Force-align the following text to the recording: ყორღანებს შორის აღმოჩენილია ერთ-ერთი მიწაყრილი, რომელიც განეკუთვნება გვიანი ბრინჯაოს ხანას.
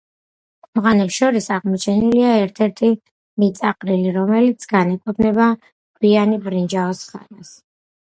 ყორღანებს 0.69 1.17
შორის 1.21 1.49
აღმოჩენილია 1.55 2.31
ერთ-ერთი 2.47 2.91
მიწაყრილი, 3.45 4.17
რომელიც 4.19 4.69
განეკუთვნება 4.75 5.49
გვიანი 5.63 6.45
ბრინჯაოს 6.51 7.09
ხანას. 7.15 7.59